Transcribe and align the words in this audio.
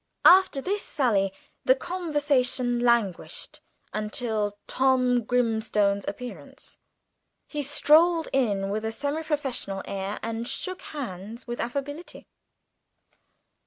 After 0.25 0.61
this 0.61 0.81
sally 0.81 1.31
the 1.63 1.75
conversation 1.75 2.79
languished 2.79 3.61
until 3.93 4.57
Tom 4.65 5.23
Grimstone's 5.25 6.07
appearance. 6.07 6.79
He 7.47 7.61
strolled 7.61 8.27
in 8.33 8.71
with 8.71 8.83
a 8.83 8.91
semi 8.91 9.21
professional 9.21 9.83
air, 9.85 10.17
and 10.23 10.47
shook 10.47 10.81
hands 10.81 11.45
with 11.45 11.59
affability. 11.59 12.25